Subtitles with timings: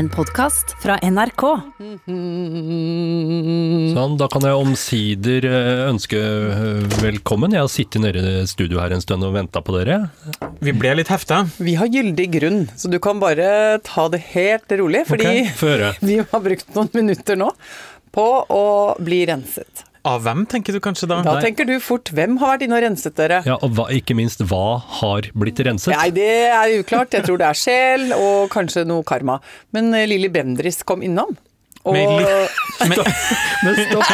[0.00, 1.42] En podkast fra NRK.
[3.92, 7.52] Sånn, da kan jeg omsider eh, ønske eh, velkommen.
[7.52, 9.98] Jeg har sittet nede i studio her en stund og venta på dere.
[10.64, 11.42] Vi ble litt hefta.
[11.60, 15.04] Vi har gyldig grunn, så du kan bare ta det helt rolig.
[15.10, 17.52] Fordi okay, vi har brukt noen minutter nå
[18.16, 18.64] på å
[19.04, 19.84] bli renset.
[20.08, 21.18] Av hvem, tenker du kanskje da?
[21.26, 23.42] Da tenker du fort hvem har vært inne og renset dere?
[23.44, 25.92] Ja, og hva, ikke minst, hva har blitt renset?
[25.92, 27.12] Nei, det er uklart.
[27.18, 29.36] Jeg tror det er sjel og kanskje noe karma.
[29.76, 31.36] Men eh, Lilly Bendris kom innom.
[31.84, 32.10] Og Men,
[32.90, 32.98] Men,
[33.64, 34.10] Men stopp.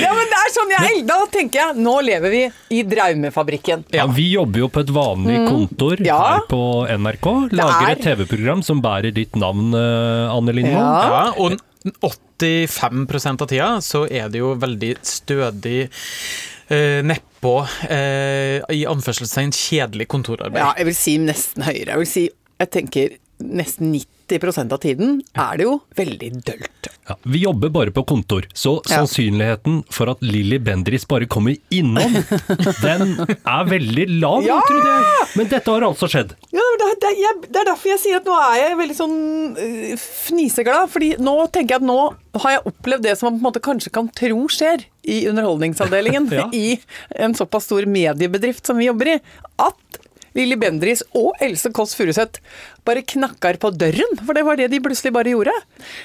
[0.00, 2.40] Ja, men det er sånn jeg Da tenker jeg, nå lever vi
[2.74, 3.84] i Draumefabrikken.
[3.94, 6.06] Ja, vi jobber jo på et vanlig kontor Mm.
[6.08, 6.18] Ja.
[6.32, 6.58] her på
[6.90, 7.28] NRK.
[7.54, 10.78] Lager et TV-program som bærer ditt navn, eh, Anne Lindmo.
[10.78, 11.06] Ja.
[11.10, 11.54] ja, og
[11.94, 17.54] 85% av tida så er det jo veldig stødig eh, nedpå,
[17.88, 20.62] eh, i anførselstegn, kjedelig kontorarbeid.
[20.62, 21.94] Ja, jeg vil si nesten høyere.
[21.94, 22.26] Jeg vil si,
[22.62, 26.88] jeg tenker nesten 90% av tiden er det jo veldig dølt.
[27.06, 28.96] Ja, vi jobber bare på kontor, så Ja.
[29.02, 32.16] sannsynligheten for at Lilly Bendris bare kommer innom,
[32.82, 33.12] den
[33.46, 34.56] er veldig lav, Ja!
[34.66, 35.28] trodde jeg.
[35.36, 36.32] Men dette har altså skjedd.
[36.56, 39.16] Ja, det, det, jeg, det er derfor jeg sier at nå er jeg veldig sånn
[39.62, 40.90] øh, fniseglad.
[40.90, 41.98] fordi nå tenker jeg at nå
[42.42, 46.26] har jeg opplevd det som man på en måte kanskje kan tro skjer i Underholdningsavdelingen
[46.40, 46.48] Ja.
[46.52, 46.80] i
[47.14, 49.20] en såpass stor mediebedrift som vi jobber i.
[49.62, 50.02] At
[50.36, 52.42] Lilly Bendriss og Else Kåss Furuseth
[52.86, 55.54] bare knakker på døren, for det var det de plutselig bare gjorde.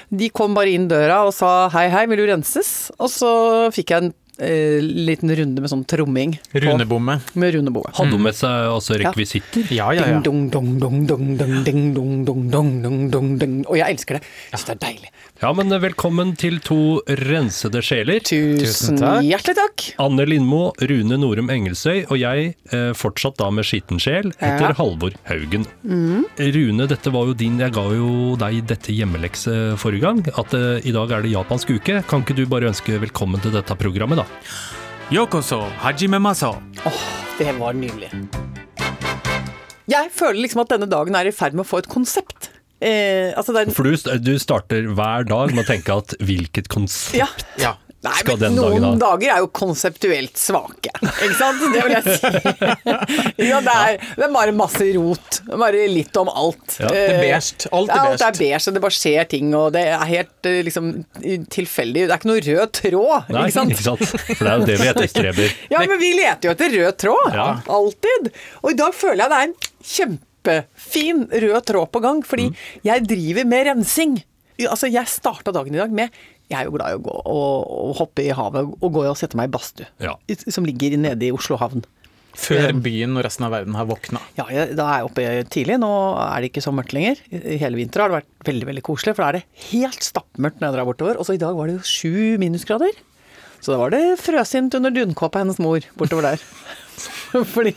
[0.09, 2.89] De kom bare inn døra og sa hei, hei, vil du renses?
[2.97, 3.31] Og så
[3.75, 6.37] fikk jeg en eh, liten runde med sånn tromming.
[6.55, 7.19] Runebomme.
[7.37, 7.93] Med runebomme.
[7.97, 9.67] Hadde hun med seg også rekvisitter?
[9.75, 10.21] Ja, ja, ja.
[10.23, 13.59] Ding, dong, dong, dong, dong, dong, ding, dong, dong, dong, dong, dong, dong.
[13.67, 14.23] Og jeg elsker det.
[14.51, 15.13] Jeg syns det er deilig.
[15.41, 18.19] Ja, men velkommen til to rensede sjeler.
[18.21, 19.23] Tusen takk.
[19.25, 19.85] hjertelig takk.
[20.03, 24.73] Anne Lindmo, Rune Norum Engelsøy og jeg, eh, fortsatt da med skitten sjel, etter Ja.
[24.77, 25.65] Halvor Haugen.
[26.37, 30.77] Rune, dette var jo din, jeg ga jo deg dette hjemmelekse forrige gang, at uh,
[30.77, 32.05] i dag er det japansk uke.
[32.05, 34.25] Kan ikke du bare ønske velkommen til dette programmet, da?
[35.09, 36.53] Yokoso, hajime maso.
[37.39, 38.13] Det var nydelig.
[39.89, 42.51] Jeg føler liksom at denne dagen er i ferd med å få et konsept.
[42.81, 46.71] Eh, altså det er For du, du starter hver dag med å tenke at hvilket
[46.71, 47.29] konsept Ja.
[47.61, 47.75] Ja.
[48.01, 51.59] Nei, Skal men den dagen noen dager er jo konseptuelt svake, ikke sant?
[51.69, 52.31] Det vil jeg si.
[53.51, 55.37] ja, det, er, det er bare masse rot.
[55.45, 56.79] Bare litt om alt.
[56.81, 57.67] Ja, det er best.
[57.67, 57.73] beige.
[57.77, 58.57] Alt er ja, alt er beige.
[58.57, 60.89] beige, det bare skjer ting, og det er helt eh, liksom
[61.53, 62.07] tilfeldig.
[62.07, 63.75] Det er ikke noe rød tråd, Nei, ikke sant?
[63.77, 64.03] ikke sant?
[64.31, 65.55] For det er jo det vi etterstreber.
[65.75, 67.37] Ja, men vi leter jo etter rød tråd.
[67.37, 67.47] Ja.
[67.77, 68.33] Alltid.
[68.65, 69.57] Og i dag føler jeg det er en
[70.41, 72.55] kjempefin rød tråd på gang, fordi Mm.
[72.83, 74.23] jeg driver med rensing.
[74.59, 76.09] Altså, jeg starta dagen i dag med
[76.51, 79.15] Jeg er jo glad i å gå og, og hoppe i havet og gå og
[79.15, 79.85] sette meg i badstue.
[80.01, 80.15] Ja.
[80.49, 81.85] Som ligger nede i Oslo havn.
[82.35, 84.19] Før byen og resten av verden har våkna.
[84.35, 84.43] Ja,
[84.75, 85.79] da er jeg oppe tidlig.
[85.79, 85.87] Nå
[86.19, 87.15] er det ikke så mørkt lenger.
[87.31, 90.67] Hele vinter har det vært veldig veldig koselig, for da er det helt stappmørkt når
[90.67, 91.17] jeg drar bortover.
[91.19, 92.91] Og så i dag var det jo sju minusgrader.
[93.61, 96.43] Så da var det frøsint under dunkåpa hennes mor bortover der.
[97.55, 97.75] fordi,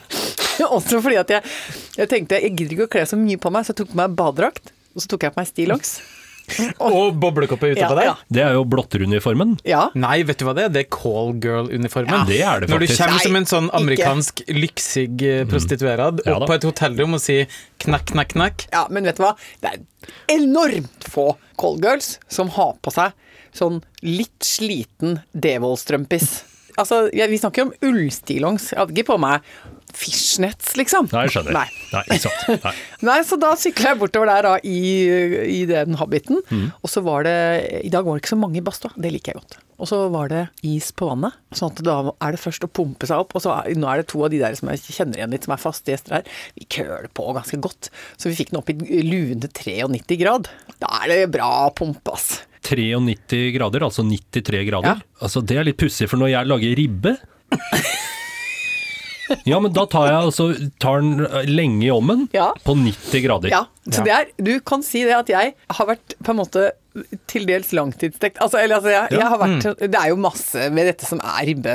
[0.78, 1.54] også fordi at jeg,
[1.98, 4.00] jeg tenkte jeg gidder ikke å kle så mye på meg, så jeg tok på
[4.02, 4.74] meg badedrakt.
[4.94, 5.96] Og så tok jeg på meg stillongs.
[6.84, 8.04] Og boblekopper ute Ja, på deg.
[8.04, 8.14] ja.
[8.36, 9.54] Det er jo blotteruniformen.
[9.64, 9.86] Ja.
[9.96, 10.72] Nei, vet du hva det er?
[10.74, 12.18] Det er callgirl-uniformen.
[12.18, 13.78] Ja, det er det Når du kommer kommer som en sånn ikke.
[13.80, 17.48] amerikansk lyksig eh, prostituerad Ja opp på et hotellrom og sier
[17.86, 18.66] knakk, knakk, knakk.
[18.76, 19.32] ja, men vet du hva?
[19.64, 19.80] Det er
[20.36, 23.16] enormt få callgirls som har på seg
[23.56, 26.28] sånn litt sliten Devold-strømpis.
[26.76, 28.72] Altså, vi snakker om ullstillongs.
[28.74, 29.46] Jeg hadde ikke på meg
[29.98, 31.08] fishnets, liksom.
[31.12, 31.56] Nei, jeg skjønner.
[31.56, 31.66] Nei.
[31.92, 32.64] Nei, ikke sant.
[32.64, 32.74] Nei.
[33.10, 34.80] Nei, så da sykla jeg bortover der da i,
[35.54, 36.40] i den habiten.
[36.50, 36.70] Mm.
[36.80, 37.36] Og så var det
[37.84, 39.58] I dag var det ikke så mange i badstua, det liker jeg godt.
[39.82, 43.08] Og så var det is på vannet, sånn at da er det først å pumpe
[43.10, 43.34] seg opp.
[43.34, 45.48] Og så er, nå er det to av de der som jeg kjenner igjen litt,
[45.48, 46.32] som er faste gjester her.
[46.54, 47.90] Vi køler på ganske godt.
[48.14, 50.50] Så vi fikk den opp i lune 93 grad.
[50.78, 52.44] Da er det bra pump, ass.
[52.64, 55.02] 93 grader, altså 93 grader.
[55.02, 55.20] Ja.
[55.26, 57.16] Altså Det er litt pussig, for når jeg lager ribbe
[59.48, 60.46] Ja, men da tar jeg altså
[60.82, 62.50] tar den lenge i ovnen Ja.
[62.64, 63.48] på 90 grader.
[63.52, 66.70] Ja, så det er, du kan si det at jeg har vært på en måte
[67.26, 68.38] til dels langtidsstekt.
[68.44, 69.90] Altså, eller altså, jeg, jeg har vært, Mm.
[69.90, 71.74] det er jo masse med dette som er ribbe,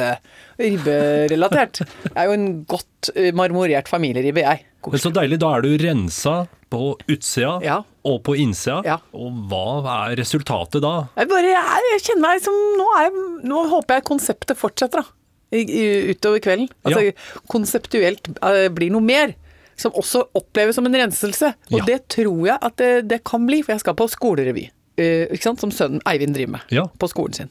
[0.60, 1.81] ribberelatert.
[2.06, 4.63] Jeg er jo en godt eh, marmorert familieribbe, jeg.
[4.88, 6.36] Men så deilig, da er du rensa
[6.72, 7.80] på utsida Ja.
[8.06, 8.80] og på innsida.
[8.86, 8.98] Ja.
[9.13, 10.94] Og hva er resultatet da?
[11.18, 13.10] Jeg bare, jeg, jeg kjenner meg som Nå, er,
[13.50, 15.16] nå håper jeg konseptet fortsetter, da.
[15.51, 16.69] Utover kvelden.
[16.86, 17.12] Altså Ja.
[17.50, 19.36] konseptuelt eh, blir noe mer.
[19.80, 21.54] Som også oppleves som en renselse.
[21.72, 21.86] Og Ja.
[21.86, 24.69] det tror jeg at det, det kan bli, for jeg skal på skolerevy.
[24.98, 25.28] eh?
[25.40, 26.84] Som sønnen Eivind driver med Ja.
[27.00, 27.50] på skolen sin.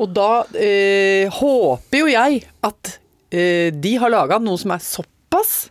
[0.00, 2.98] Og da eh, håper jo jeg at
[3.30, 5.70] eh, de har laga noe som er såpass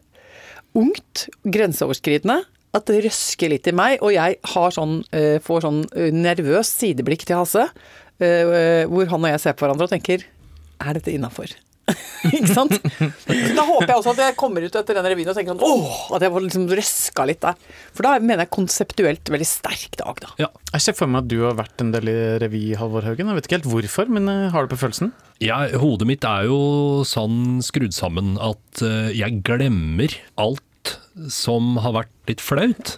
[0.78, 2.44] ungt, grenseoverskridende,
[2.78, 6.70] at det røsker litt i meg, og jeg har sånn, eh, får sånn nervøst nervøs
[6.78, 7.64] sideblikk til Hasse,
[8.22, 10.24] eh, hvor han og jeg ser på hverandre og tenker
[10.80, 11.50] Er dette innafor?
[12.36, 12.74] ikke sant?
[12.76, 16.00] Da håper jeg også at jeg kommer ut etter den revyen og tenker sånn åh,
[16.18, 17.62] at jeg får liksom røska litt der.
[17.96, 20.34] For da mener jeg konseptuelt veldig sterk dag, da.
[20.42, 20.52] Ja.
[20.74, 23.32] Jeg ser for meg at du har vært en del i revy, Halvor Haugen.
[23.32, 25.14] Jeg vet ikke helt hvorfor, men har du på følelsen.
[25.44, 26.60] Ja, hodet mitt er jo
[27.08, 30.12] sånn skrudd sammen at eh, jeg glemmer
[30.42, 30.64] alt
[31.34, 32.94] som har vært litt flaut.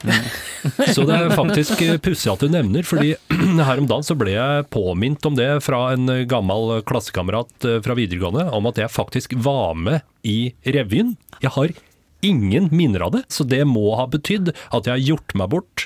[0.91, 3.13] Så det er faktisk eh, pussig at du nevner, fordi
[3.69, 7.97] her om dagen så ble jeg påminnet om det fra en gammel klassekamerat eh, fra
[7.99, 11.15] videregående, om at jeg faktisk var med i revyen.
[11.43, 11.77] Jeg har
[12.21, 15.85] ingen minner av det, så det må ha betydd at jeg har gjort meg bort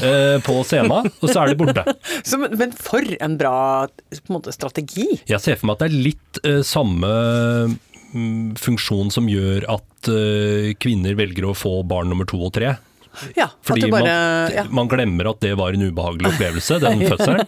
[0.00, 1.84] eh, på scenen, og så er det borte.
[2.24, 3.56] Så, men, men for en bra
[3.90, 5.06] på en måte, strategi.
[5.28, 7.10] Jeg ser for meg at det er litt eh, samme
[7.68, 7.76] mm,
[8.60, 12.76] funksjon som gjør at eh, kvinner velger å få barn nummer to og tre.
[13.38, 14.64] Ja, at Fordi du bare man, ja.
[14.74, 17.46] man glemmer at det var en ubehagelig opplevelse, den fødselen.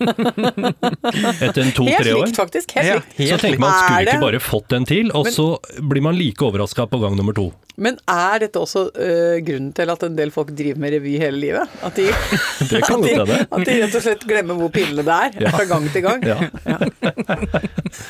[1.42, 2.26] Etter en to-tre år.
[2.26, 2.76] likt, faktisk.
[2.78, 5.10] Helt Ja, helt Så tenker man, skulle ikke bare fått en til?
[5.16, 5.48] Og så
[5.82, 7.50] blir man like overraska på gang nummer to.
[7.76, 11.36] Men er dette også uh, grunnen til at en del folk driver med revy hele
[11.42, 11.74] livet?
[11.84, 12.06] At de,
[12.70, 15.52] Det kan at de, at de rett og slett glemmer hvor pillene det er, Ja.
[15.56, 16.24] fra gang til gang.
[16.24, 16.38] Ja.
[16.64, 16.78] Ja.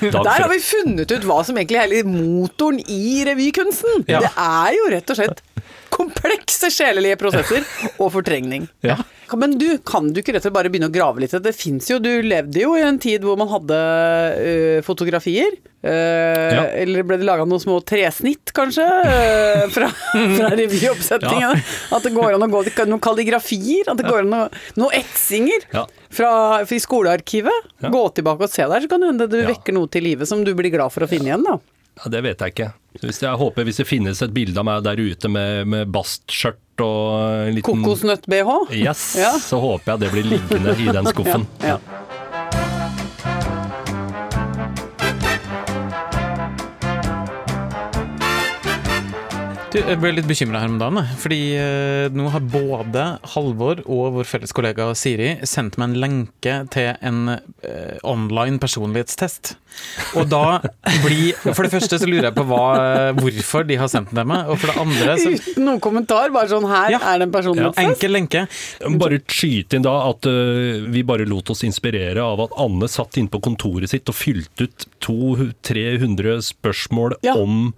[0.00, 4.06] Der har vi funnet ut hva som egentlig er hele motoren i revykunsten.
[4.08, 5.42] Det er jo rett og slett
[5.96, 7.62] komplekse sjelelige prosesser
[8.02, 8.66] og fortrengning.
[8.84, 8.98] Ja.
[9.38, 11.32] Men du, kan du ikke rett og slett bare begynne å grave litt?
[11.42, 14.52] Det fins jo, du levde jo i en tid hvor man hadde ø,
[14.86, 15.56] fotografier.
[15.86, 15.94] Ø,
[16.56, 16.62] Ja.
[16.82, 18.84] Eller ble det laga noen små tresnitt, kanskje?
[19.56, 21.40] Øh, fra revyoppsetningen.
[21.40, 21.96] Ja.
[21.96, 23.88] At det går an å gå til noen kalligrafier?
[23.92, 24.42] At det går an å
[24.80, 25.64] Noen etsinger?
[25.74, 25.86] Ja.
[26.16, 26.32] Fra,
[26.68, 27.70] fra skolearkivet?
[27.82, 27.90] Ja.
[27.92, 29.48] Gå tilbake og se der, så kan det hende du Ja.
[29.52, 31.58] vekker noe til live som du blir glad for å finne igjen, da.
[31.96, 32.72] Ja, det vet jeg ikke.
[33.00, 36.82] Hvis jeg håper hvis det finnes et bilde av meg der ute med, med bastskjørt
[36.84, 38.50] og en liten Kokosnøtt-BH?
[38.76, 39.32] Yes, Ja.
[39.40, 41.46] så håper jeg det blir liggende i den skuffen.
[41.64, 41.78] Ja.
[49.76, 53.02] Du, jeg ble litt bekymra her om dagen, fordi eh, nå har både
[53.34, 59.50] Halvor og vår felles kollega Siri sendt meg en lenke til en eh, online personlighetstest.
[60.17, 60.62] Og da
[61.05, 64.23] blir For det første så lurer jeg på hva, eh, hvorfor de har sendt den
[64.23, 67.00] til meg, og for det andre så Uten noen kommentar, bare sånn her Ja.
[67.12, 67.84] er det en personlighetstest.
[67.90, 68.44] Enkel lenke.
[69.02, 73.20] Bare skyte inn da at uh, vi bare lot oss inspirere av at Anne satt
[73.20, 77.37] inne på kontoret sitt og fylte ut 200-300 spørsmål Ja.
[77.37, 77.75] om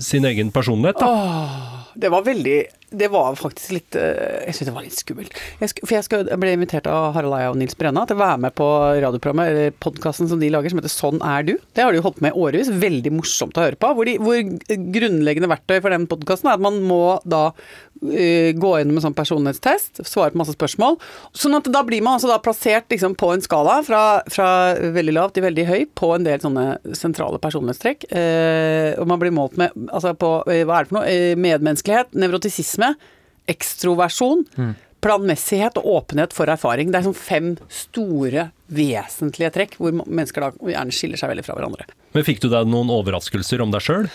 [0.00, 1.00] sin egen personlighet.
[1.00, 1.86] Da.
[1.94, 2.58] Det var veldig
[2.90, 5.36] Det var faktisk litt eh, Jeg syns det var litt skummelt.
[5.60, 8.22] Jeg for jeg, skal, jeg ble invitert av Harald Eia og Nils Brenna til å
[8.22, 8.66] være med på
[9.04, 11.54] radioprogrammet, eller podkasten som de lager, som heter Sånn er du.
[11.76, 12.72] Det har de jo holdt på med i årevis.
[12.82, 13.92] Veldig morsomt å høre på.
[13.96, 18.72] Hvor, de, hvor grunnleggende verktøy for den podkasten er at man må da uh, gå
[18.78, 20.98] gjennom en sånn personlighetstest, svare på masse spørsmål.
[21.36, 24.02] Sånn at da blir man altså da plassert liksom på en skala fra,
[24.32, 24.48] fra
[24.96, 26.66] veldig lav til veldig høy på en del sånne
[26.98, 28.08] sentrale personlighetstrekk.
[28.10, 31.18] Uh, og man blir målt med altså på uh, hva er det for noe?
[31.40, 32.79] Medmenneskelighet, nevrotisisme,
[33.50, 34.46] ekstroversjon.
[35.00, 36.90] Planmessighet og åpenhet for erfaring.
[36.92, 41.56] Det er sånn fem store, vesentlige trekk hvor mennesker da gjerne skiller seg veldig fra
[41.56, 41.88] hverandre.
[42.14, 44.10] Men fikk du deg noen overraskelser om deg sjøl?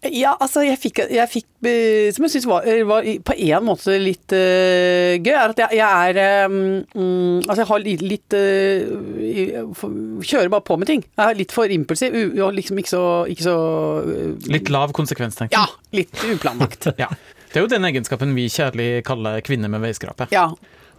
[0.00, 3.98] Ja, altså jeg fikk, jeg fikk eh, Som jeg syns var, var på en måte
[4.00, 8.36] litt uh, gøy, er at jeg, jeg er eh, mm, Altså jeg har litt, litt
[8.36, 9.84] uh,
[10.24, 11.04] Kjører bare på med ting.
[11.04, 13.58] Jeg er litt for impulsiv og liksom ikke så, ikke så
[14.06, 15.58] uh, Litt lav konsekvenstenkning?
[15.58, 16.88] Ja, litt uplanlagt.
[17.00, 17.12] Ja.
[17.50, 20.28] Det er jo den egenskapen vi kjærlig kaller kvinner med veiskrape.
[20.30, 20.48] ja.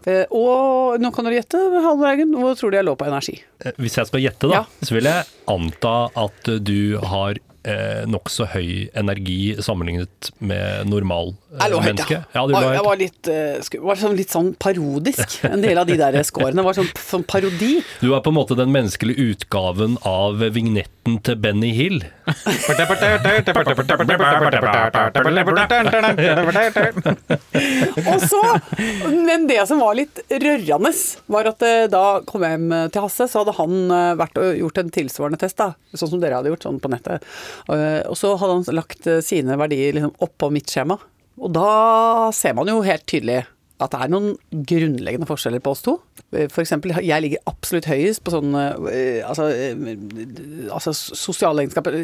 [0.04, 3.36] Eh, Og nå kan dere gjette, Halvor Haugen, hvor tror du jeg lå på energi?
[3.64, 4.64] Eh, Hvis jeg skal gjette, da, Ja.
[4.82, 11.68] så vil jeg anta at du har eh, nokså høy energi sammenlignet med normal eh,
[12.12, 12.22] ja.
[12.34, 15.40] Ja, du jeg var litt, uh, var sånn, litt sånn parodisk.
[15.48, 17.74] En del av de der scorene var sånn, sånn parodi.
[18.02, 22.02] Du er på en måte den menneskelige utgaven av vignetten til Benny Hill.
[28.12, 28.42] Og så,
[29.12, 30.94] Men det som var litt rørende,
[31.32, 34.62] var at eh, da kom jeg hjem til Hasse, så hadde han eh, vært og
[34.62, 37.26] gjort en tilsvarende test, da, sånn som dere hadde gjort, sånn på nettet.
[37.70, 41.00] Eh, Og så hadde han lagt eh, sine verdier liksom oppå mitt skjema.
[41.42, 43.44] Og da ser man jo helt tydelig
[43.82, 44.36] at det er noen
[44.70, 45.96] grunnleggende forskjeller på oss to.
[46.36, 49.48] Eh, For eksempel, jeg ligger absolutt høyest på sånn altså,
[50.70, 51.98] altså sosiale egenskaper,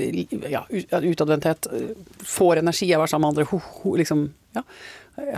[0.49, 1.67] ja, ut- utadvendthet,
[2.25, 4.25] får energi av å være sammen med andre, ho, ho, liksom,
[4.57, 4.63] ja.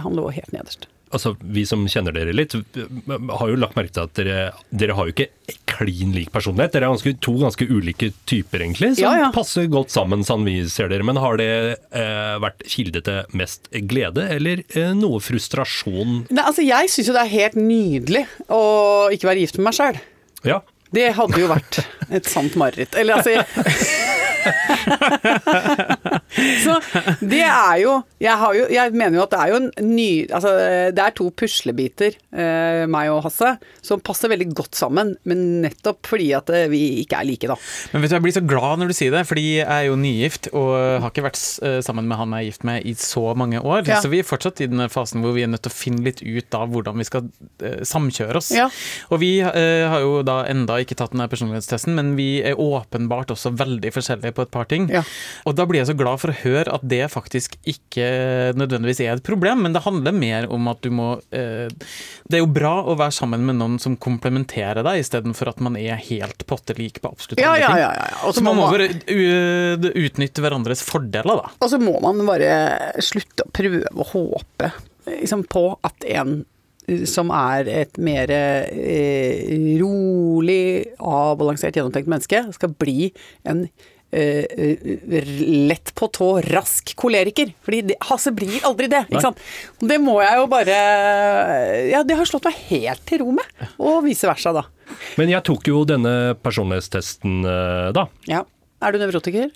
[0.03, 0.81] Han lå helt nederst.
[1.09, 5.07] Altså, Vi som kjenner dere litt, har jo lagt merke til at dere, dere har
[5.09, 5.25] jo ikke
[5.71, 6.75] klin lik personlighet.
[6.75, 9.29] Dere er ganske, to ganske ulike typer, egentlig, som Ja, ja.
[9.33, 11.01] passer godt sammen, sånn vi ser dere.
[11.07, 11.50] Men har det
[11.89, 16.27] eh, vært kilde til mest glede, eller eh, noe frustrasjon?
[16.29, 18.62] Nei, altså Jeg syns jo det er helt nydelig å
[19.15, 19.98] ikke være gift med meg sjøl.
[20.45, 20.59] Ja.
[20.93, 21.81] Det hadde jo vært
[22.13, 22.93] et sant mareritt.
[22.98, 23.31] Eller altså
[26.36, 26.77] Så
[27.21, 30.09] det er jo jeg, har jo jeg mener jo at det er jo en ny
[30.36, 30.51] Altså
[30.93, 33.53] det er to puslebiter, eh, meg og Hasse,
[33.86, 35.13] som passer veldig godt sammen.
[35.29, 37.55] Men nettopp fordi at eh, vi ikke er like, da.
[37.93, 39.98] Men vet du, Jeg blir så glad når du sier det, fordi jeg er jo
[40.00, 43.24] nygift og har ikke vært eh, sammen med han jeg er gift med i så
[43.39, 43.83] mange år.
[43.88, 44.00] Ja.
[44.03, 46.21] Så vi er fortsatt i den fasen hvor vi er nødt til å finne litt
[46.24, 47.29] ut av hvordan vi skal
[47.63, 48.51] eh, samkjøre oss.
[48.55, 48.67] Ja.
[49.13, 53.33] Og vi eh, har jo da enda ikke tatt den personlighetstesten, men vi er åpenbart
[53.36, 54.89] også veldig forskjellige på et par ting.
[54.93, 55.03] Ja.
[55.50, 58.07] Og da blir jeg så glad for å høre at det faktisk ikke
[58.59, 61.71] nødvendigvis er et problem, men det handler mer om at du må eh,
[62.25, 65.77] Det er jo bra å være sammen med noen som komplementerer deg, istedenfor at man
[65.79, 67.81] er helt potte lik på absolutt alle ja, ting.
[67.83, 68.33] ja, ja.
[68.35, 68.89] Så man må bare
[70.05, 71.55] utnytte hverandres fordeler, da.
[71.59, 74.71] Og så må man bare slutte å prøve å håpe
[75.09, 76.41] liksom, på at en
[77.09, 83.11] som er et mer eh, rolig, avbalansert, gjennomtenkt menneske, skal bli
[83.49, 83.67] en
[84.11, 87.53] lett på tå, rask koleriker.
[87.65, 89.41] Fordi det, Hasse blir aldri det, ikke sant.
[89.79, 90.77] Det må jeg jo bare
[91.91, 93.67] Ja, det har slått meg helt til ro med.
[93.77, 94.65] Og vice versa, da.
[95.19, 98.07] Men jeg tok jo denne personlighetstesten, eh, da.
[98.29, 98.45] Ja.
[98.79, 99.49] Er du nevrotiker?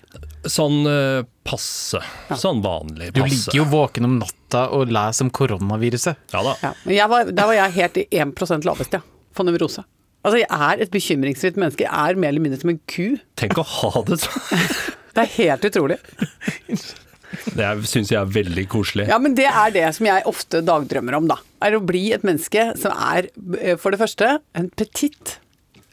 [0.51, 0.81] Sånn
[1.47, 2.01] passe.
[2.27, 2.41] passe.
[2.41, 3.15] Sånn vanlig passe.
[3.15, 6.19] Du ligger jo våken om natta og leser om koronaviruset.
[6.35, 6.55] Ja da.
[6.59, 8.99] Ja, jeg var, der var jeg helt i 1 lavest, ja.
[9.33, 9.85] For nevrose.
[10.23, 11.85] Altså, jeg er et bekymringsfritt menneske.
[11.85, 13.17] Jeg er mer eller mindre som en ku.
[13.39, 14.67] Tenk å ha det sånn.
[15.13, 15.99] Det er helt utrolig.
[17.57, 19.05] Det syns jeg er veldig koselig.
[19.09, 21.39] Ja, men det er det som jeg ofte dagdrømmer om, da.
[21.65, 23.27] Er å bli et menneske som er,
[23.59, 25.35] eh, for det første, en petit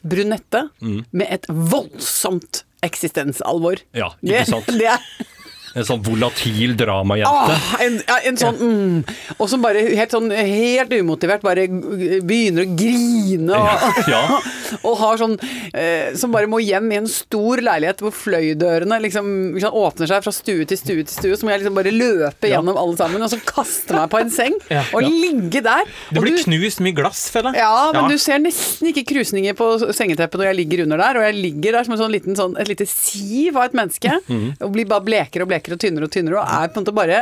[0.01, 3.83] brunette med et voldsomt eksistensalvor.
[3.97, 4.69] Ja, ikke sant?
[4.69, 5.30] Det, det er
[5.79, 7.29] En sånn volatil dramajente.
[7.31, 12.75] Ah, en, en sånn mm, Og som bare helt sånn helt umotivert bare begynner å
[12.79, 14.41] grine og, Ja, ja.
[14.87, 15.37] og har sånn
[15.75, 20.25] eh, Som bare må hjem i en stor leilighet hvor fløydørene liksom, liksom åpner seg
[20.27, 21.37] fra stue til stue til stue.
[21.39, 22.57] Så må jeg liksom bare løpe Ja.
[22.59, 24.57] gjennom alle sammen og så kaste meg på en seng
[24.91, 25.87] og ligge der.
[26.11, 27.63] Det blir du- knust mye glass, føler jeg.
[27.63, 31.27] ja, men du ser nesten ikke krusninger på sengeteppet når jeg ligger under der, og
[31.29, 34.47] jeg ligger der som en sånn liten, sånn, et lite siv av et menneske, mm.
[34.61, 36.95] og blir bare blekere og blekere og tynnere og tynnere, og er på en måte
[36.97, 37.21] bare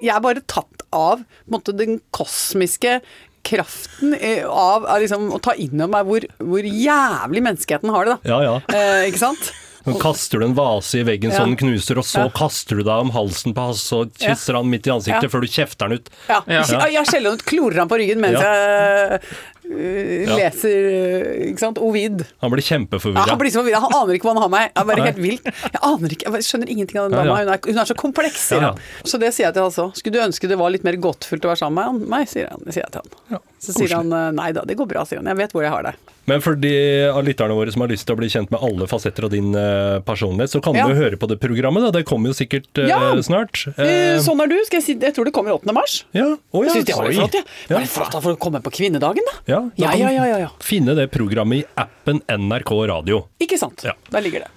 [0.00, 3.00] Jeg er bare tatt av på en måte, den kosmiske
[3.48, 8.04] kraften eh, av, av liksom, å ta inn over meg hvor, hvor jævlig menneskeheten har
[8.04, 8.28] det, da.
[8.28, 8.56] Ja, ja.
[8.74, 9.52] Eh, ikke sant?
[9.88, 12.32] Så kaster du en vase i veggen så den knuser, og så Ja.
[12.34, 15.30] kaster du deg om halsen på Hasse og kysser han midt i ansiktet Ja.
[15.32, 16.10] før du kjefter han ut.
[16.28, 16.42] Ja.
[16.50, 16.64] Ja.
[16.68, 18.50] Jeg, jeg skjeller ut, klorer han på ryggen mens Ja.
[18.52, 19.22] jeg
[19.68, 20.36] Ja.
[20.38, 22.24] leser eh, ikke sant, Ovid.
[22.42, 23.82] Han blir Ja, han blir så forvirret.
[23.84, 24.70] Han aner ikke hva han har med.
[24.72, 25.44] Det er bare helt vilt.
[25.44, 27.58] Jeg aner ikke, jeg skjønner ingenting av den Ja, dama.
[27.58, 28.72] Hun, hun er så kompleks, sier Ja, ja.
[28.72, 29.04] han.
[29.12, 29.88] Så det sier jeg til han også.
[29.98, 32.72] Skulle du ønske det var litt mer godtfullt å være sammen med meg, sier, jeg,
[32.78, 33.42] sier jeg til han.
[33.58, 35.26] Så sier han eh, nei da, det går bra, sier han.
[35.32, 35.94] Jeg vet hvor jeg har det.
[36.28, 36.70] Men for de
[37.08, 39.48] av lytterne våre som har lyst til å bli kjent med alle fasetter av din
[39.56, 40.84] eh, personlighet, så kan Ja.
[40.86, 41.82] du jo høre på det programmet.
[41.86, 42.98] da, Det kommer jo sikkert ja.
[43.14, 43.64] uh, snart.
[43.76, 44.56] Eh, Eh, sånn er du.
[44.68, 45.72] Skal jeg si, jeg tror det kommer 8.
[45.72, 46.04] mars.
[46.12, 46.36] ja.
[46.52, 46.68] Oh, ja.
[46.68, 47.42] Jeg synes det var flott, ja.
[47.68, 47.74] Ja.
[47.78, 49.34] Var det flott for å komme på kvinnedagen, da?
[49.48, 50.48] Ja, da Ja, ja, ja, ja, ja.
[50.60, 53.24] Finne det programmet i appen NRK Radio.
[53.40, 53.82] Ikke sant?
[53.84, 53.96] Ja.
[54.12, 54.52] Der ligger det.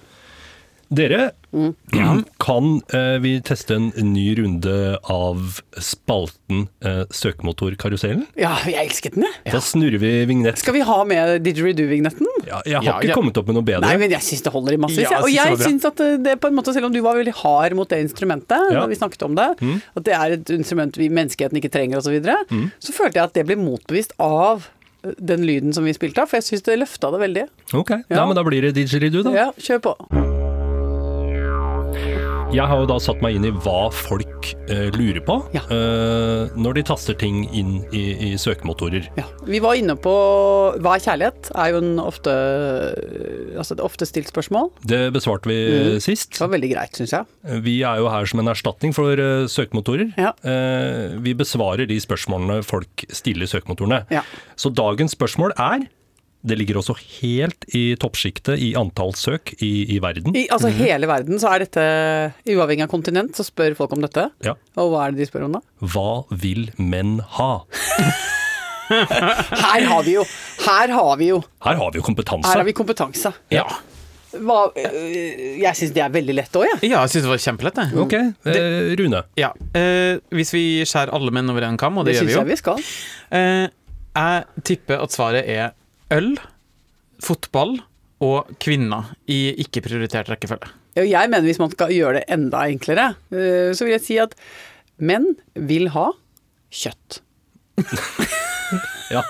[0.92, 1.74] Dere, Mm.
[2.40, 8.22] kan eh, vi teste en ny runde av spalten eh, Søkemotorkarusellen?
[8.40, 9.52] Ja, jeg elsket den, jeg.
[9.52, 10.56] Da snurrer vi vignett.
[10.62, 12.26] Skal vi ha med didgeridoo-vignetten?
[12.48, 13.16] Ja, jeg har Ja, ikke ja.
[13.18, 13.84] kommet opp med noe bedre.
[13.84, 15.10] Nei, men jeg syns det holder i massevis.
[15.12, 17.02] Ja, og jeg jeg synes syns at det- det på en måte, selv om du
[17.02, 18.80] var veldig hard mot det instrumentet, Ja.
[18.80, 19.48] da vi snakket om det,
[19.96, 23.24] at det er et instrument vi menneskeheten ikke trenger osv., så, videre, så følte jeg
[23.24, 24.68] at det ble motbevist av
[25.04, 27.48] eh, den lyden som vi spilte av, for jeg syns det løfta det veldig.
[27.74, 28.02] Ok, ja.
[28.08, 28.26] Ja.
[28.26, 29.30] men da blir det didgeridoo, da.
[29.32, 30.31] Ja, kjør på.
[32.52, 35.62] Jeg har jo da satt meg inn i hva folk eh, lurer på Ja.
[35.72, 39.06] eh, når de taster ting inn i, i søkemotorer.
[39.16, 39.24] Ja.
[39.48, 40.12] Vi var inne på
[40.82, 41.48] hva er kjærlighet?
[41.56, 42.32] er jo en ofte,
[43.56, 44.68] altså et ofte stilt spørsmål.
[44.84, 45.58] Det besvarte vi
[46.04, 46.34] sist.
[46.36, 47.62] Det var veldig greit, syns jeg.
[47.64, 50.12] Vi er jo her som en erstatning for uh, søkemotorer.
[50.20, 50.34] Ja.
[50.44, 54.04] Eh, vi besvarer de spørsmålene folk stiller søkemotorene.
[54.12, 54.22] Ja.
[54.60, 55.88] Så dagens spørsmål er
[56.42, 60.34] Det ligger også helt i toppsjiktet i antall søk i, i verden.
[60.34, 61.84] I altså hele verden så er dette,
[62.50, 64.24] uavhengig av kontinent, så spør folk om dette.
[64.42, 64.56] Ja.
[64.82, 65.62] Og hva er det de spør om da?
[65.94, 66.08] Hva
[66.42, 67.52] vil menn ha?
[68.92, 70.24] Her har vi jo!
[70.66, 71.38] Her har vi jo!
[71.64, 72.48] Her har vi jo kompetanse.
[72.50, 73.32] Her har vi kompetanse.
[73.54, 73.64] Ja.
[74.32, 76.90] Hva, øh, jeg syns det er veldig lett òg, jeg.
[76.90, 77.86] Ja, jeg syns det var kjempelett, det.
[78.00, 78.14] Ok,
[78.48, 79.22] eh, Rune.
[79.38, 79.50] Ja.
[79.76, 82.40] Eh, hvis vi skjærer alle menn over en kam, og det, Det gjør vi jo
[82.42, 82.82] jeg vi skal.
[83.30, 83.66] eh,
[84.16, 85.72] Jeg tipper at svaret er
[86.12, 86.36] øl,
[87.22, 87.78] fotball
[88.22, 90.70] og kvinner i ikke prioritert rekkefølge.
[90.98, 94.36] Jeg mener hvis man skal gjøre det enda enklere, eh, så vil jeg si at
[95.02, 96.10] menn vil ha
[96.72, 97.22] kjøtt.
[99.12, 99.20] Ja.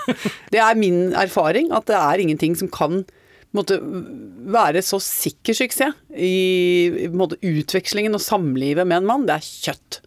[0.53, 3.01] Det er min erfaring at det er ingenting som kan
[3.53, 6.31] måtte være så sikker suksess i,
[7.03, 9.27] i måte, utvekslingen og samlivet med en mann.
[9.27, 9.99] Det er kjøtt.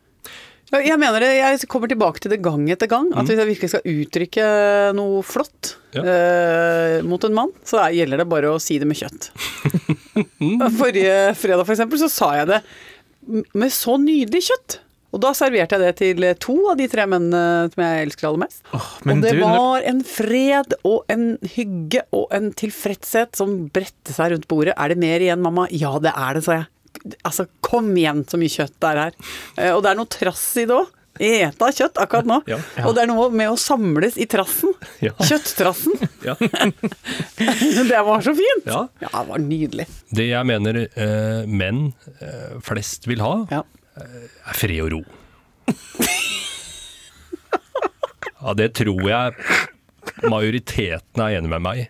[0.75, 3.13] Jeg mener det, jeg kommer tilbake til det gang etter gang.
[3.15, 4.47] At hvis jeg virkelig skal uttrykke
[4.99, 6.03] noe flott Ja.
[6.03, 9.31] eh, mot en mann, så er, gjelder det bare å si det med kjøtt.
[10.81, 12.61] Forrige fredag for eksempel, så sa jeg det
[13.55, 14.81] med så nydelig kjøtt.
[15.15, 18.43] Og da serverte jeg det til to av de tre mennene som jeg elsker aller
[18.43, 18.59] mest.
[18.77, 24.13] Oh, og det du, var en fred og en hygge og en tilfredshet som bredte
[24.13, 24.75] seg rundt bordet.
[24.77, 25.69] Er det mer igjen, mamma?
[25.73, 26.67] Ja, det er det, sa jeg.
[27.26, 29.17] Altså, kom igjen, så mye kjøtt det er her.
[29.57, 30.93] Eh, Og det er noe trass i det òg.
[31.17, 32.43] Eta kjøtt akkurat nå.
[32.45, 32.59] Ja.
[32.85, 34.75] Og det er noe med å samles i trassen.
[35.00, 35.15] Ja.
[35.25, 35.95] Kjøtttrassen.
[36.26, 36.35] Ja.
[37.88, 38.67] Det var så fint!
[38.67, 38.83] Ja.
[39.00, 39.87] ja det var nydelig.
[40.12, 43.62] Det jeg mener eh, menn eh, flest vil ha, Ja.
[43.97, 45.03] er fred og ro.
[48.37, 49.33] Ja, det tror jeg
[50.31, 51.87] majoriteten er enig med meg i.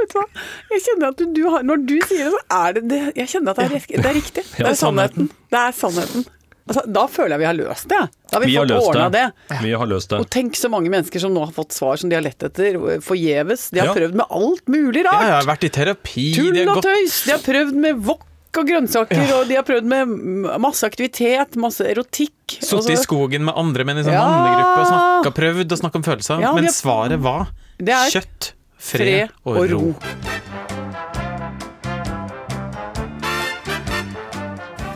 [0.00, 0.26] Vet du hva?
[0.72, 3.00] Jeg kjenner at du, har, Når du sier det, så er det det.
[3.16, 4.44] Jeg kjenner at det er, det er riktig.
[4.56, 5.30] Det er sannheten.
[5.50, 6.26] Det er sannheten.
[6.70, 7.98] Altså, da føler jeg vi har løst det.
[8.30, 9.24] Da har vi, Vi har fått ordna det.
[9.50, 9.56] det.
[9.64, 10.20] Vi har løst det.
[10.22, 12.78] Og tenk så mange mennesker som nå har fått svar som de har lett etter
[13.02, 13.70] forgjeves.
[13.74, 13.94] De har Ja.
[13.96, 15.24] prøvd med alt mulig Ja, rart.
[15.26, 17.24] jeg har vært i terapi, Tull og tøys.
[17.26, 18.22] De har prøvd med wok
[18.60, 20.14] og grønnsaker, og de har prøvd med
[20.62, 22.58] masse aktivitet, masse erotikk.
[22.62, 24.24] Og Sittet i skogen med andre menn i sånn Ja.
[24.26, 26.40] mannegruppe og snakka, prøvd å snakke om følelser.
[26.40, 27.48] Ja, men har- svaret var
[27.80, 29.82] kjøtt, fred, og ro.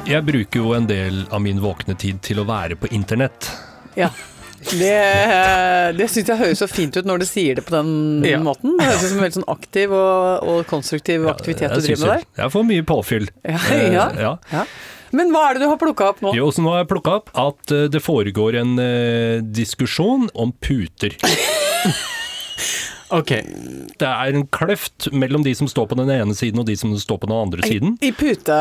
[0.04, 3.48] Jeg bruker jo en del av min våkne tid til å være på internett.
[3.96, 4.10] Ja.
[4.64, 4.92] Det,
[5.98, 8.38] det syns jeg høres så fint ut når du sier det på den Ja.
[8.40, 8.76] måten.
[8.78, 12.00] Det høres ut som en veldig sånn aktiv og, og konstruktiv aktivitet du Jeg driver
[12.00, 12.26] med der.
[12.42, 13.28] Jeg får mye påfyll.
[13.44, 14.06] Eh, Ja, ja.
[14.20, 14.34] ja.
[14.52, 14.64] ja.
[15.14, 16.32] Men hva er det du har plukka opp nå?
[16.34, 20.52] Jo, så nå har jeg plukka opp at eh, det foregår en uh, diskusjon om
[20.64, 21.14] puter.
[23.12, 23.30] Ok,
[24.00, 26.94] Det er en kløft mellom de som står på den ene siden og de som
[26.98, 27.98] står på den andre siden.
[28.02, 28.56] I pute,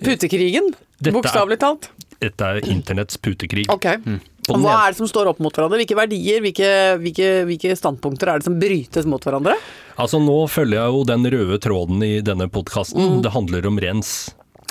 [0.00, 0.72] putekrigen?
[1.04, 1.90] Er- Bokstavelig talt?
[2.22, 3.66] Dette er internetts putekrig.
[3.68, 3.84] Ok.
[4.06, 4.20] Mm.
[4.48, 5.78] Hva er det som står opp mot hverandre?
[5.82, 6.68] Hvilke verdier, hvilke,
[7.02, 9.56] hvilke, hvilke standpunkter er det som brytes mot hverandre?
[9.98, 13.18] Altså Nå følger jeg jo den røde tråden i denne podkasten.
[13.18, 13.22] Mm.
[13.26, 14.12] Det handler om rens.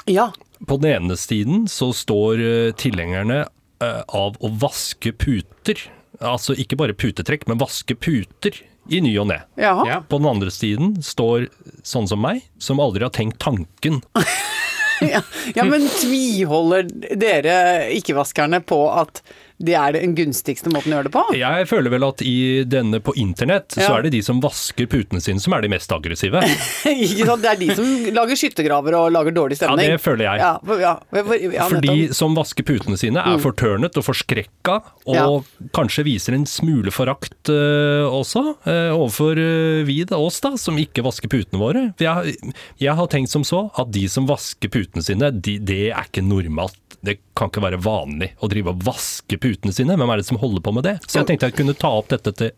[0.07, 0.31] Ja.
[0.67, 3.43] På den ene siden så står eh, tilhengerne
[3.83, 5.79] eh, av å vaske puter.
[6.19, 9.41] Altså ikke bare putetrekk, men vaske puter i ny og ne.
[9.59, 10.01] Ja.
[10.09, 11.49] På den andre siden står
[11.83, 14.01] sånn som meg, som aldri har tenkt tanken.
[15.01, 15.23] Ja.
[15.55, 16.85] ja, men tviholder
[17.17, 17.53] dere
[17.97, 19.23] ikke-vaskerne på at
[19.61, 21.23] det er den gunstigste måten å gjøre det på?
[21.37, 22.35] Jeg føler vel at i
[22.67, 25.91] denne på internett, så er det de som vasker putene sine som er de mest
[25.93, 26.41] aggressive.
[26.89, 27.43] ikke sant?
[27.43, 29.85] Det er de som lager skyttergraver og lager dårlig stemning.
[29.87, 30.41] Ja, det føler jeg.
[30.43, 31.95] Ja, for- ja, for- ja, For de.
[32.07, 32.13] Mm.
[32.17, 35.27] som vasker putene sine er fortørnet og forskrekka, og Ja.
[35.77, 40.77] kanskje viser en smule forakt uh, også, uh, overfor uh, vi da, oss da, som
[40.81, 41.83] ikke vasker putene våre.
[42.01, 42.35] Jeg,
[42.81, 46.23] jeg har tenkt som så at de som vasker putene sine, de, det er ikke
[46.25, 46.77] normalt.
[47.01, 49.97] Det kan ikke være vanlig å drive og vaske putene sine.
[49.97, 50.97] Hvem er det som holder på med det?
[51.07, 52.51] Så jeg tenkte jeg kunne ta opp dette til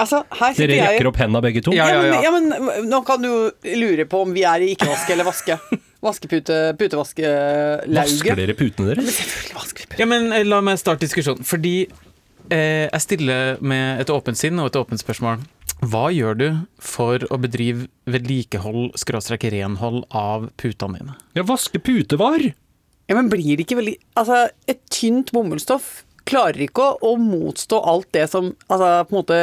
[0.00, 1.72] Altså, her sitter Dere jeg rekker opp hendene begge to?
[1.76, 2.60] Ja, Ja, ja, men, ja.
[2.62, 5.56] ja, men nå kan du lure på om vi er i ikke-vaske eller vaske.
[6.06, 7.90] Vaskepute, putevaskelauget.
[7.98, 9.18] Vasker dere putene deres?
[9.52, 9.98] Pute.
[10.00, 11.44] Ja, men eh, La meg starte diskusjonen.
[11.44, 15.42] Fordi eh, jeg stiller med et åpent sinn og et åpent spørsmål.
[15.80, 16.46] Hva gjør du
[16.80, 21.18] for å bedrive vedlikehold, skråstrek renhold, av putene dine?
[21.36, 22.40] Ja, vaske putevar!
[23.10, 27.80] Ja, men blir det ikke veldig Altså, et tynt bomullsstoff klarer ikke å, å motstå
[27.92, 29.40] alt det som altså, på en måte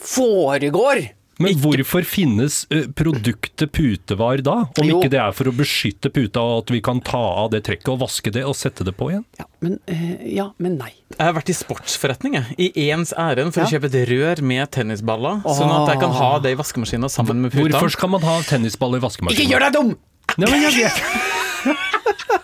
[0.00, 1.08] foregår.
[1.40, 2.66] Men hvorfor finnes
[2.98, 4.56] produktet putevar da?
[4.76, 4.98] Om Jo.
[5.00, 7.88] ikke det er for å beskytte puta, og at vi kan ta av det trekket
[7.94, 9.24] og vaske det og sette det på igjen?
[9.40, 9.78] Ja, men,
[10.20, 10.90] ja, men nei.
[11.16, 14.68] Jeg har vært i sportsforretning jeg, i ens ærend for å kjøpe et rør med
[14.76, 17.72] tennisballer, sånn at jeg kan ha det i vaskemaskinen sammen med puta.
[17.72, 19.40] Hvorfor skal man ha tennisballer i vaskemaskinen?
[19.40, 19.96] Ikke gjør deg dum!
[20.36, 20.96] Nei, men jeg vet.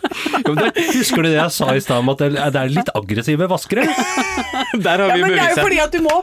[0.47, 2.61] Jo, men det, husker du det jeg sa i stad om at det er- det
[2.63, 3.85] er litt aggressive vaskere?
[4.77, 5.63] Der har Ja, vi men det er jo beviset.
[5.65, 6.15] fordi at du må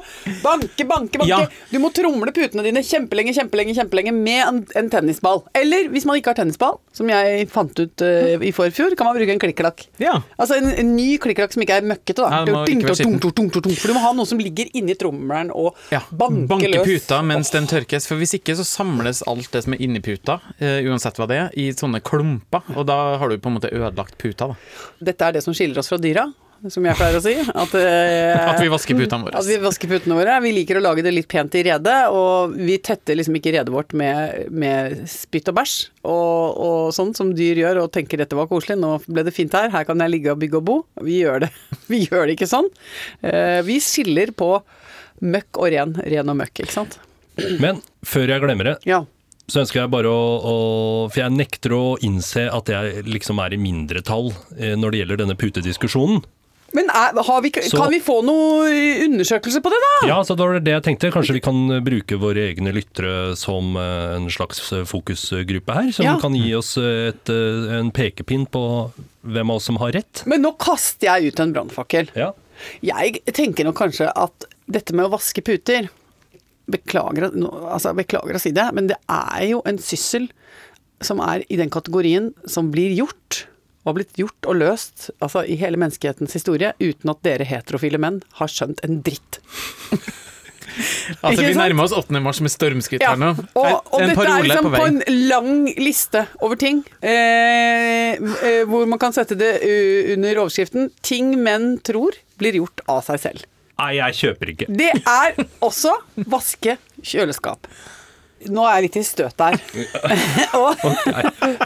[0.43, 1.27] banke, banke, banke.
[1.29, 1.39] Ja.
[1.71, 5.43] Du må tromle putene dine kjempelenge, kjempelenge, kjempelenge med en, en tennisball.
[5.57, 9.17] Eller hvis man ikke har tennisball, som jeg fant ut eh, i forfjor, kan man
[9.17, 9.85] bruke en klikkelakk.
[10.01, 10.17] Ja.
[10.37, 12.29] Altså en, en ny klikkelakk som ikke er møkkete, da.
[12.29, 13.35] Ja, den må Ding, ikke være tung, skitten.
[13.37, 16.45] tung, tung, tung, For du må ha noe som ligger inni trommelen og Ja, banke,
[16.51, 16.85] banke løs.
[16.87, 20.39] puta mens den tørkes, for hvis ikke så samles alt det som er inni puta,
[20.59, 23.71] eh, uansett hva det er, i sånne klumper, og da har du på en måte
[23.89, 24.53] ødelagt puta.
[24.53, 24.55] da.
[25.11, 26.27] Dette er det som skiller oss fra dyra.
[26.71, 27.33] som jeg pleier å si.
[27.63, 29.35] At, eh, At vi vasker putene våre.
[29.41, 30.37] At vi vasker putene våre.
[30.45, 33.73] Vi liker å lage det litt pent i redet, og vi tetter liksom ikke redet
[33.73, 35.73] vårt med, med spytt og bæsj
[36.07, 39.51] og, og sånn som dyr gjør, og tenker dette var koselig, nå ble det fint
[39.59, 40.77] her, her kan jeg ligge og bygge og bo.
[41.03, 41.51] Vi gjør det,
[41.91, 42.71] vi gjør det ikke sånn.
[43.27, 44.53] Eh, vi skiller på
[45.23, 46.95] møkk og ren, ren og møkk, ikke sant.
[47.59, 49.03] Men før jeg glemmer det, Ja.
[49.51, 50.55] Så ønsker jeg bare å, å
[51.11, 55.21] For jeg nekter å innse at jeg liksom er i mindretall eh, når det gjelder
[55.25, 56.23] denne putediskusjonen.
[56.73, 58.65] Men er, har vi, Så- kan vi få noe
[59.05, 60.07] undersøkelse på det, da?
[60.09, 61.11] Ja, så det var det jeg tenkte.
[61.13, 66.15] Kanskje vi kan bruke våre egne lyttere som eh, en slags fokusgruppe her, som Ja.
[66.23, 68.63] kan gi oss et, eh, en pekepinn på
[69.21, 70.23] hvem av oss som har rett.
[70.25, 72.09] Men nå kaster jeg ut en brannfakkel.
[72.17, 72.31] Ja.
[72.81, 75.89] Jeg tenker nok kanskje at dette med å vaske puter
[76.71, 77.27] Beklager,
[77.67, 80.29] altså, beklager å si det, men det er jo en syssel
[81.03, 83.43] som er i den kategorien som blir gjort,
[83.83, 87.99] og har blitt gjort og løst altså, i hele menneskehetens historie, uten at dere heterofile
[87.99, 89.41] menn har skjønt en dritt.
[91.21, 92.19] Altså, vi nærmer oss 8.
[92.23, 93.29] mars med stormskritt Ja, her nå.
[93.37, 98.63] og, og en dette er liksom på på, en lang liste over ting, eh, eh,
[98.69, 103.21] hvor man kan sette det uh, under overskriften 'Ting menn tror blir gjort av seg
[103.21, 103.45] selv'.
[103.81, 104.69] Nei, jeg kjøper ikke.
[104.69, 105.95] Det er også
[106.29, 107.67] vaske kjøleskap.
[108.51, 109.55] Nå er jeg litt i støt der.
[110.59, 110.81] og,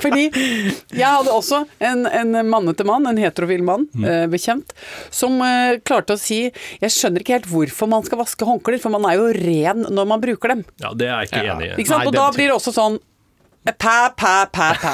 [0.04, 4.76] fordi jeg hadde også en, en mannete mann, en heterofil mann, eh, bekjent,
[5.10, 8.93] som eh, klarte å si Jeg skjønner ikke helt hvorfor man skal vaske håndklær, for
[8.93, 10.65] man er jo ren når man bruker dem.
[10.84, 11.56] Ja, Det er jeg ikke Ja.
[11.58, 11.76] enig i.
[11.82, 12.06] Ikke sant?
[12.06, 13.00] Nei, og da blir det også sånn
[13.67, 14.93] Pæ, pæ, pæ, pæ.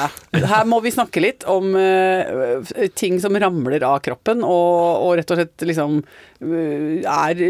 [0.50, 5.30] Her må vi snakke litt om uh, ting som ramler av kroppen, og, og rett
[5.30, 7.42] og slett liksom uh, er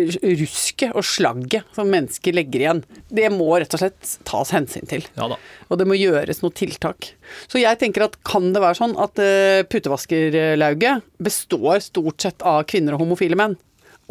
[0.43, 2.85] rusket og slagget som mennesker legger igjen.
[3.09, 5.09] Det må rett og slett tas hensyn til.
[5.17, 5.41] Ja da.
[5.71, 7.15] Og det må gjøres noe tiltak.
[7.49, 12.67] Så jeg tenker at kan det være sånn at uh, putevaskerlauget består stort sett av
[12.69, 13.57] kvinner og homofile menn,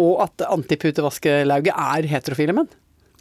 [0.02, 2.74] og at antiputevaskelauget er heterofile menn?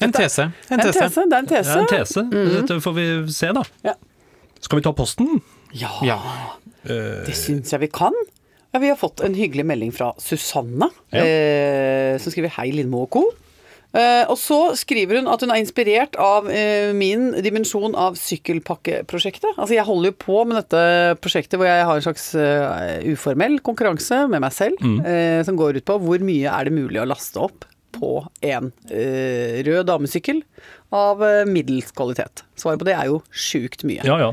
[0.02, 0.48] En tese.
[0.70, 1.08] En En tese.
[1.10, 1.72] det er en Det tese.
[1.72, 2.24] er en tese.
[2.58, 3.62] Dette får vi se, da.
[3.84, 3.94] Ja.
[4.60, 5.40] Skal vi ta posten?
[5.74, 6.18] Ja, Ja.
[6.84, 8.12] det syns jeg vi kan.
[8.72, 11.20] Ja, vi har fått en hyggelig melding fra Susanne, Ja.
[11.24, 13.24] eh, som skriver 'Hei, Lindmo og co'.
[13.94, 19.52] Eh, og så skriver hun at hun er inspirert av eh, min dimensjon av sykkelpakkeprosjektet.
[19.58, 23.58] Altså jeg holder jo på med dette prosjektet hvor jeg har en slags uh, uformell
[23.60, 27.06] konkurranse med meg selv, eh, som går ut på hvor mye er det mulig å
[27.08, 28.12] laste opp på
[28.44, 30.42] en eh, rød damesykkel
[30.92, 32.44] av eh, middels kvalitet.
[32.58, 34.04] Svaret på det er jo sjukt mye.
[34.06, 34.32] Ja ja.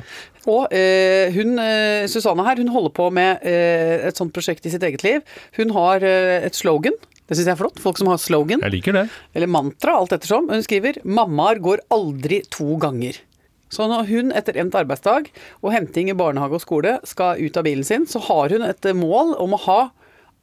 [0.50, 4.74] Og eh, hun, eh, Susanne her, hun holder på med eh, et sånt prosjekt i
[4.74, 5.24] sitt eget liv.
[5.60, 6.96] Hun har eh, et slogan.
[7.30, 7.80] Det syns jeg er flott.
[7.84, 8.64] Folk som har slogan.
[8.66, 9.06] Jeg liker det.
[9.38, 10.50] Eller mantra, alt ettersom.
[10.50, 13.20] Hun skriver 'Mammaer går aldri to ganger'.
[13.70, 15.30] Så når hun etter endt arbeidsdag
[15.62, 18.88] og henting i barnehage og skole skal ut av bilen sin, så har hun et
[18.98, 19.82] mål om å ha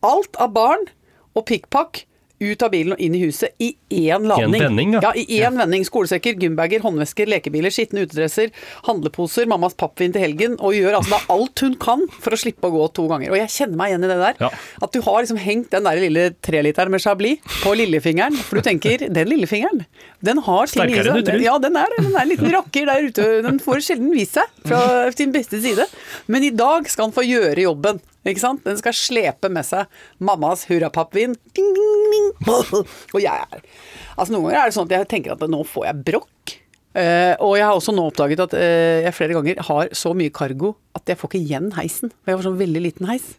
[0.07, 0.87] alt av barn
[1.35, 2.05] og pikkpakk
[2.43, 4.61] ut av bilen og inn i huset i én ladning.
[4.61, 5.01] vending, ja.
[5.09, 5.13] ja.
[5.17, 5.85] I én vending.
[5.87, 8.53] Skolesekker, gymbager, håndvesker, lekebiler, skitne utedresser,
[8.89, 12.69] handleposer, mammas pappvin til helgen, og gjør altså da alt hun kan for å slippe
[12.69, 13.33] å gå to ganger.
[13.33, 14.41] Og jeg kjenner meg igjen i det der.
[14.47, 14.51] Ja.
[14.85, 18.67] At du har liksom hengt den der lille treliteren med Chablis på lillefingeren, for du
[18.67, 19.87] tenker den lillefingeren,
[20.27, 21.25] den har ting i Sterkere enn seg.
[21.25, 21.47] du tror.
[21.47, 21.97] Ja, den er.
[22.01, 23.31] Den er en liten rakker der ute.
[23.47, 24.83] Den får sjelden vist seg fra
[25.17, 25.89] sin beste side.
[26.33, 28.03] Men i dag skal han få gjøre jobben.
[28.27, 28.65] Ikke sant?
[28.67, 31.37] Den skal slepe med seg mammas hurrapappvin.
[33.15, 33.65] Og jeg er
[34.17, 36.55] Altså Noen ganger er det sånn at jeg tenker at nå får jeg brokk.
[36.97, 40.33] Uh, og jeg har også nå oppdaget at uh, jeg flere ganger har så mye
[40.33, 42.13] cargo at jeg får ikke igjen heisen.
[42.23, 43.35] For jeg har sånn veldig liten heis.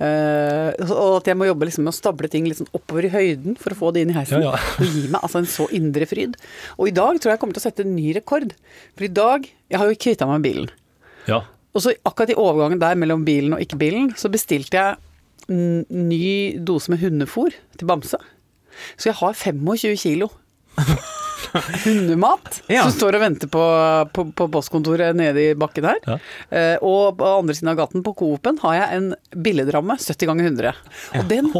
[0.00, 3.58] Uh, og at jeg må jobbe liksom med å stable ting sånn oppover i høyden
[3.60, 4.42] for å få det inn i heisen.
[4.42, 4.72] Ja, ja.
[4.82, 6.34] Og gi meg altså en så indre fryd.
[6.80, 8.56] Og i dag tror jeg jeg kommer til å sette en ny rekord.
[8.96, 10.74] For i dag Jeg har jo kvitta meg med bilen.
[11.30, 11.44] Ja.
[11.76, 14.96] Og så akkurat i overgangen der mellom bilen og ikke bilen, så bestilte jeg
[15.52, 18.18] ny dose med hundefôr til Bamse.
[18.96, 20.30] Så jeg har 25 kilo
[21.84, 22.82] hundemat Ja.
[22.84, 23.62] som står og venter på,
[24.12, 26.00] på, på postkontoret nede i bakken her.
[26.08, 26.16] Ja.
[26.50, 29.08] Eh, og på andre siden av gaten, på Coop-en, har jeg en
[29.46, 30.74] billedramme 70 ganger 100.
[31.20, 31.52] Og den,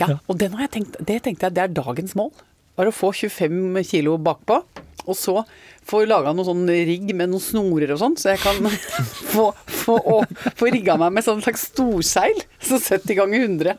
[0.00, 0.18] ja, ja.
[0.30, 2.32] og den har jeg tenkt, det tenkte jeg det er dagens mål.
[2.78, 4.62] Var å få 25 kilo bakpå,
[5.04, 5.42] og så
[5.84, 8.68] få laga noen sånn rigg med noen snorer og sånn, så jeg kan
[9.34, 10.18] få, få, å,
[10.56, 12.40] få rigga meg med sånn slags storseil.
[12.64, 13.76] Så 70 ganger 100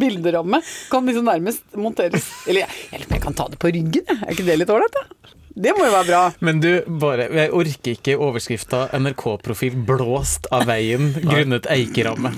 [0.00, 3.60] bilderamme kan liksom nærmest monteres Eller jeg, jeg, lurer på om jeg kan ta det
[3.62, 4.22] på ryggen, jeg.
[4.22, 5.34] Er ikke det litt ålreit, da?
[5.56, 6.22] Det må jo være bra.
[6.44, 12.34] Men du, bare, jeg orker ikke overskrifta 'NRK-profil blåst av veien grunnet eikeramme'.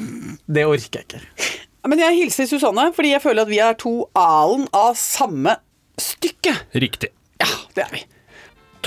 [0.47, 1.23] Det orker jeg ikke.
[1.89, 5.57] Men jeg hilser Susanne, fordi jeg føler at vi er to alen av samme
[5.99, 6.55] stykke.
[6.79, 7.11] Riktig.
[7.43, 8.05] Ja, det er vi.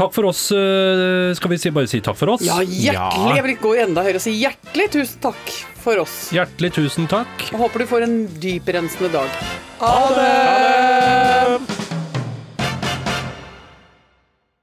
[0.01, 0.43] Takk for oss.
[0.51, 2.45] eh, Skal vi si, bare si takk for oss?
[2.45, 3.35] Ja, hjertelig.
[3.37, 6.17] Jeg vil ikke gå enda høyere og si hjertelig tusen takk for oss.
[6.35, 7.47] Hjertelig tusen takk.
[7.53, 9.39] Og håper du får en dyprensende dag.
[9.81, 11.80] Ha det!